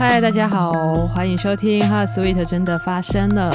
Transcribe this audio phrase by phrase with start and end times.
[0.00, 0.72] 嗨，大家好，
[1.08, 3.52] 欢迎收听《HeartSweet 真的发生了》。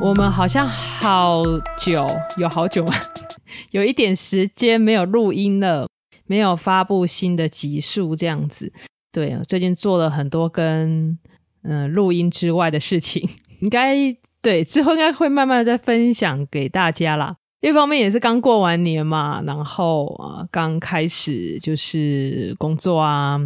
[0.00, 1.44] 我们好像好
[1.78, 2.04] 久，
[2.36, 2.92] 有好久吗？
[3.70, 5.86] 有一点时间没有录音了，
[6.26, 8.72] 没有发布新的集数，这样子。
[9.12, 11.16] 对，最近做了很多跟
[11.62, 13.28] 嗯、录音之外的事情，
[13.62, 13.94] 应该
[14.42, 17.36] 对之后应该会慢慢的再分享给大家啦。
[17.60, 23.40] 一方面也是刚过完年嘛，然后啊，刚开始就是工作啊。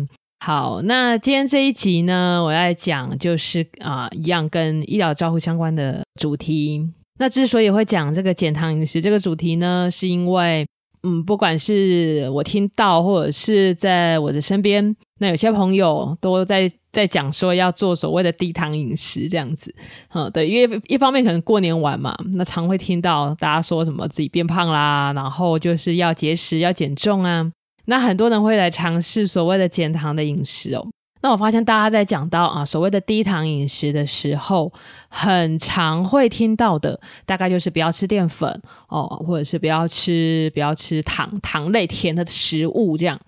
[0.44, 6.84] 好，那今天这一集呢，我要讲就是啊，一样跟医疗照护相关的主题。
[7.20, 10.66] 那之所以会讲这个减糖饮食这个主题呢，是因为
[11.04, 16.68] 嗯，不管是我听到或者是在我的身边，那有些朋友都在。
[16.92, 19.74] 在讲说要做所谓的低糖饮食这样子，
[20.12, 27.50] 嗯，对，因为一方面可能过年晚嘛，那常会听到大家说什么自己变胖啦，然后就是要节食、要减重啊，
[27.86, 30.86] 那很多人会来尝试所谓的减糖的饮食哦。
[31.22, 34.72] 那我发现大家在讲到啊所谓的低糖饮食的时候，
[35.08, 38.50] 很常会听到的大概就是不要吃淀粉
[38.88, 43.20] 哦，或者是不要吃不要吃糖糖类甜的食物这样。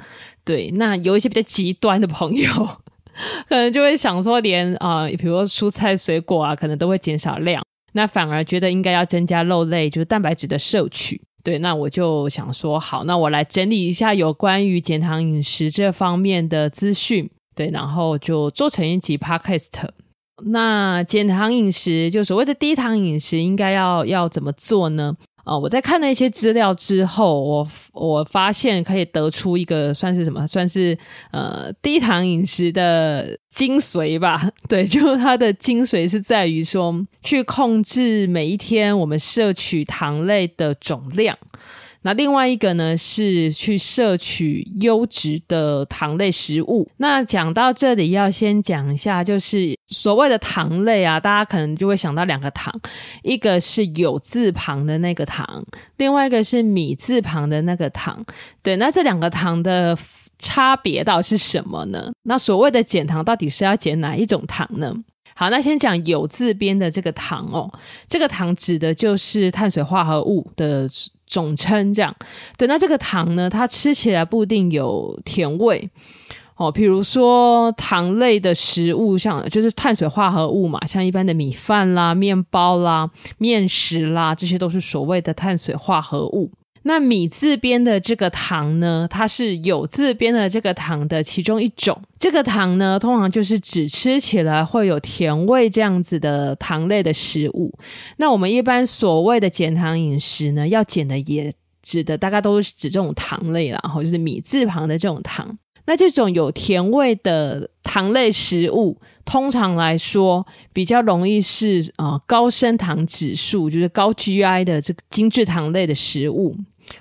[0.45, 2.51] 对，那有一些比较极端的朋友。
[3.49, 11.23] 可能就会想说连，啊，比如说蔬菜水果啊，可能都会减少量，那反而觉得应该要增加肉类，就是蛋白质的摄取。
[11.45, 19.87] 对，那我就想说，好，那我来整理一下有关于减糖饮食这方面的资讯，对，然后就做成一集 podcast。
[20.47, 25.15] 那减糖饮食，就所谓的低糖饮食，应该要要怎么做呢？
[25.45, 30.47] 啊、我在看了一些资料之后，我我发现可以得出一个算是什么？
[30.47, 30.97] 算是
[31.33, 34.51] 呃低糖饮食的精髓吧。
[34.67, 41.37] 对，就它的精髓是在于说，去控制每一天我们摄取糖类的总量。
[42.07, 46.87] 那另外一个呢，是去摄取优质的糖类食物。
[46.99, 52.71] 那讲到这里，要先讲一下，就是所谓的糖类啊，大家可能就会想到两个糖，
[53.23, 55.65] 一个是有字旁的那个糖，
[55.97, 58.23] 另外一个是米字旁的那个糖。
[58.63, 59.97] 对，那这两个糖的
[60.39, 62.13] 差别到底是什么呢？
[62.25, 64.95] 那所谓的减糖到底是要减哪一种糖呢？
[65.35, 67.73] 好，那先讲有字边的这个糖哦，
[68.07, 70.87] 这个糖指的就是碳水化合物的。
[71.27, 72.15] 总称这样，
[72.57, 75.89] 对，那这个糖呢，它吃起来不一定有甜味
[76.57, 76.71] 哦。
[76.71, 86.51] 比如说糖类的食物，像就是碳水化合物嘛，像一般的米饭啦、面包啦、面食啦，这些都是所谓的碳水化合物。
[86.87, 91.99] 那米字边的这个糖呢，它是有字边的这个糖的其中一种。
[92.19, 97.73] 这个糖呢，通常就是指吃起来会有甜味这样子的糖类的食物。
[98.19, 101.51] 那我们一般所谓的减糖饮食呢，要减的也
[101.83, 105.59] 指的大概都是指这种糖类啦，然后就是米字旁的这种糖。
[105.87, 116.55] 那这种有甜味的糖类食物，通常来说比较容易是呃高升糖指数，就是高 GI 的这个精制糖类的食物。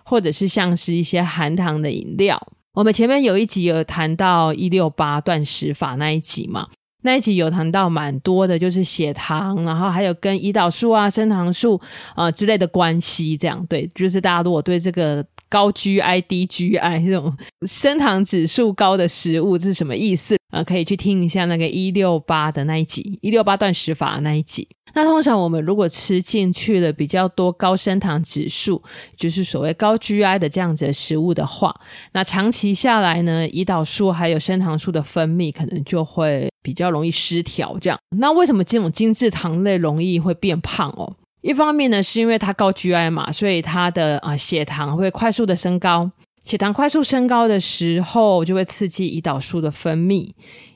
[0.03, 2.39] 或者是像是一些含糖的饮料，
[2.73, 6.67] 我们前面有一集有谈到一六八断食法那一集嘛，
[7.03, 11.79] 那一集有谈到蛮多的，就是血糖，然后还有跟胰岛素啊、升糖素
[12.15, 15.23] 啊、呃、之类的关系，这样对，就是大家如果对这个
[15.53, 17.31] 高 GI 低 GI 这种
[17.67, 24.67] 升糖指数高的食物是什么意思啊、可以去听一下那个一六八的那一集，一六八断食法那一集。
[24.93, 28.79] 那通常我们如果吃进去了比较多高升糖指数，
[29.17, 31.75] 就是所谓高 GI 的这样子的食物的话，
[32.11, 37.75] 那长期下来呢，胰岛素还有升糖素的分泌可能就会比较容易失调。
[37.79, 41.15] 这样，那为什么这种精致糖类容易会变胖哦？
[41.43, 46.09] 一方面呢，是因为它高 GI 嘛，所以它的啊血糖会快速的升高，
[46.45, 50.31] 血糖快速升高的时候，就会刺激胰岛素的分泌。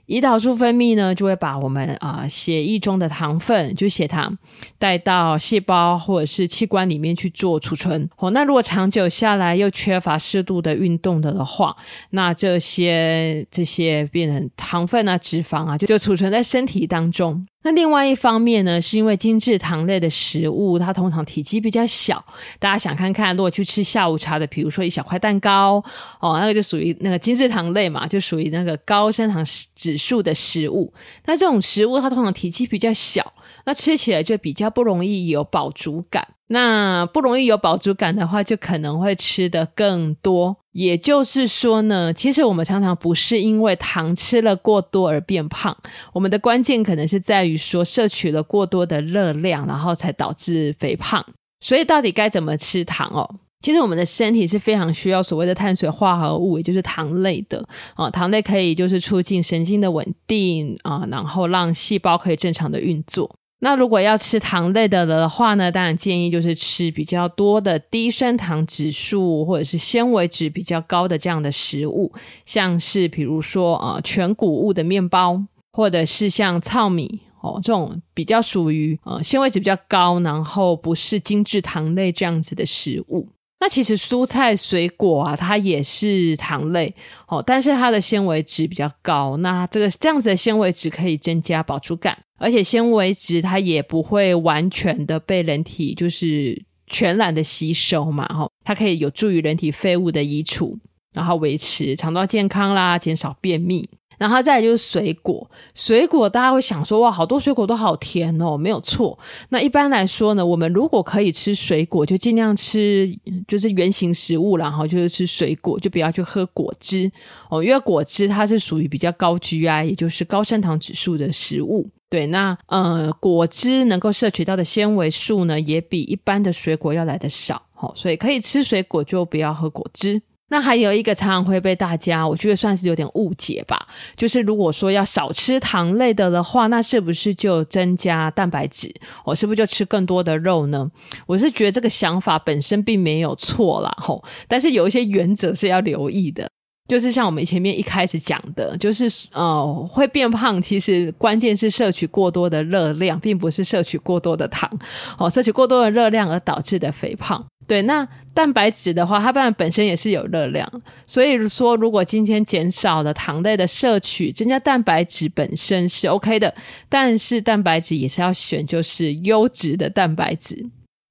[0.07, 4.37] 胰岛素分泌呢，就会把我们啊、血液中的糖分，就血糖，
[4.77, 8.09] 带到细胞或者是器官里面去做储存。
[8.17, 11.75] 哦，那如果长久下来又缺乏适度的运动的的话，
[12.11, 17.45] 那这些这些变成糖分啊、脂肪啊，就就储存在身体当中。
[17.67, 22.23] 那另外一方面呢，是因为精制糖类的食物，它通常体积比较小。
[22.59, 25.83] 大家想看看，如果去吃下午茶的，比如说一小块蛋糕，
[26.21, 30.93] 哦，那个就属于那个精制糖类嘛，就属于那个高升糖指数的食物。
[31.25, 33.33] 那这种食物它通常体积比较小，
[33.65, 36.25] 那吃起来就比较不容易有饱足感。
[36.47, 40.55] 那不容易有饱足感的话，就可能会吃得更多。
[40.71, 45.75] 也就是说呢，其实我们常常不是因为糖吃了过多而变胖，
[46.13, 51.25] 我们的关键可能是在于说摄取了过多的热量，然后才导致肥胖。
[51.59, 53.27] 所以到底该怎么吃糖哦？
[53.63, 58.07] 其实我们的身体是非常需要所谓的碳水化合物，也就是糖类的啊。
[58.07, 63.35] 糖类可以就是促进神经的稳定啊，然后让细胞可以正常的运作。
[63.59, 72.13] 那如果要吃糖类的的话呢，当然建议就是吃比较多的低升糖指数或者是纤维质比较高的这样的食物，
[72.45, 83.27] 像是比如说呃全谷物的面包，或者是像糙米哦这种比较属于呃纤维质比较高，然后不是精制糖类这样子的食物。
[83.59, 86.93] 那其实蔬菜水果啊，它也是糖类
[87.27, 89.35] 哦，但是它的纤维值比较高。
[89.37, 100.77] 那这个这样子的纤维值可以增加饱足感，而且纤维质它也不会完全的被人体就是全然的吸收嘛，哈，它可以有助于人体废物的移除，
[101.13, 103.89] 然后维持肠道健康啦，减少便秘。
[104.17, 109.15] 然后再来就是水果，水果大家会想说哇，好多水果都好甜哦，没有错。
[109.49, 113.15] 那一般来说呢，我们如果可以吃水果，就尽量吃
[113.47, 117.11] 就是原型食物，然后就是吃水果，就不要去喝果汁
[117.51, 121.87] 哦，因为果汁它是属于比较高 GI，也就是高升糖指数的食物。
[122.09, 130.21] 对，那呃，果汁能够摄取到的纤维素呢，也比一般的水果要来得少，哦，所以可以吃水果，就不要喝果汁。
[130.49, 138.89] 那还有一个常常会被大家，我觉得算是有点误解吧，就是如果说要少吃糖类的的话，那是不是就增加蛋白质？
[139.25, 140.89] 我是不是就吃更多的肉呢？
[141.25, 146.49] 我是觉得这个想法本身并没有错啦，吼，但是有一些原则是要留意的。
[146.87, 154.69] 就是像我们前面一开始讲的，就是呃会变胖，其实关键是摄取过多的热量，并不是摄取过多的糖
[155.17, 157.45] 哦，摄取过多的热量而导致的肥胖。
[157.67, 160.65] 对，那蛋白质的话，它当然本身也是有热量，
[161.05, 166.55] 所以说如果今天减少了糖类的摄取，增加蛋白质本身是 OK 的，
[166.87, 170.65] 但是蛋白质也是要选就是优质的蛋白质。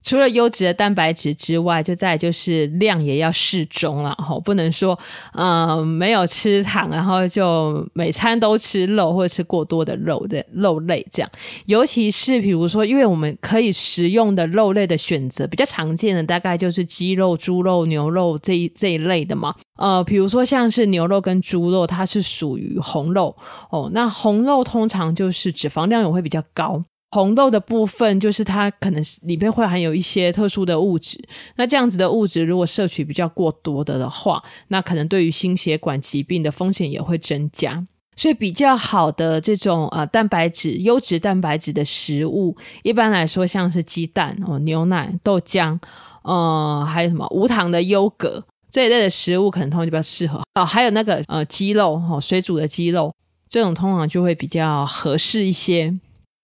[0.07, 4.97] 除了优质的蛋白质之外，就再就是量也要适中了吼，不能说
[5.33, 11.29] 嗯、呃、没有吃糖，然后就每餐都吃肉或者吃过多的肉的肉类这样。
[11.65, 19.53] 尤其是比如说，因为我们可以食用的肉类的选择比较常见的，大概就是鸡肉、猪肉、牛肉这一这一类的嘛。
[19.77, 23.37] 呃，比如说像是牛肉跟猪肉，它是属于红肉
[23.71, 26.85] 哦，那红肉通常就是脂肪量也会比较高。
[27.13, 31.19] 红豆的部分就是它可能里面会含有一些特殊的物质，
[31.57, 37.87] 那这样子的物质如果摄取比较过多的的话，那可能对于心血管疾病的风险也会增加。
[38.17, 45.79] 所以比较好的这种呃蛋白质、优质蛋白质的食物，一般来说像是鸡蛋哦、牛奶、豆浆，
[46.23, 50.65] 呃，还有什么无糖的优格这一类的食物，可能通常就比较适合哦。
[50.65, 53.15] 还有那个呃鸡肉哦，水煮的鸡肉，
[53.51, 55.95] 这种通常就会比较合适一些。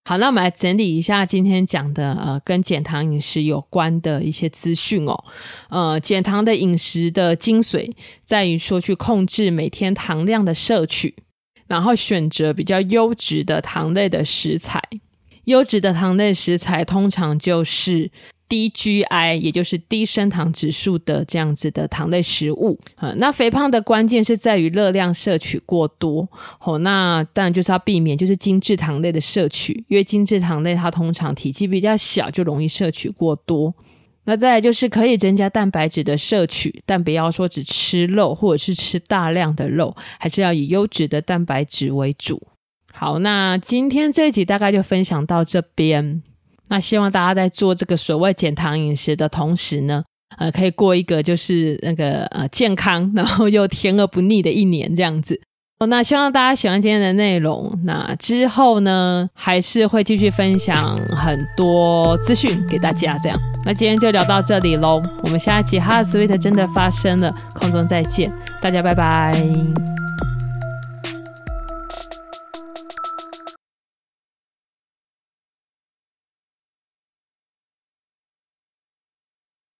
[0.04, 5.25] 好，那我们来整理一下今天讲的呃，跟减糖饮食有关的一些资讯哦。
[5.69, 7.93] 呃，减糖的饮食的精髓
[8.25, 11.14] 在于说去控制每天糖量的摄取，
[11.69, 14.82] 然后选择比较优质的糖类的食材。
[15.44, 18.10] 优质的糖类食材通常就是。
[18.52, 26.28] 低 GI，也就是低升糖指数的这样子的糖类食物，啊，那肥胖的关键是在于热量摄取过多，
[26.60, 33.75] 哦，那当然就是要避免就是精致糖类的摄取，因为精致糖类它通常体积比较小，就容易摄取过多。
[34.25, 42.46] 那再来就是可以增加蛋白质的摄取，但不要说只吃肉或者是吃大量的肉，还是要以优质的蛋白质为主。
[42.93, 46.22] 好，那今天这一集大概就分享到这边。
[46.72, 50.02] 那希望大家在做这个所谓减糖饮食的同时呢，
[50.38, 55.38] 呃，可以过一个就是那个呃健康，然后又甜而不腻的一年这样子。
[55.86, 57.79] 那希望大家喜欢今天的内容。
[57.84, 63.38] 那之后呢，还是会继续分享很多资讯给大家这样。
[63.67, 69.92] 那今天就聊到这里喽，我们下一集《Heart Sweet》真的发生了，空中再见，大家拜拜。